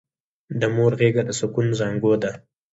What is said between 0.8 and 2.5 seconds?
غېږه د سکون زانګو ده!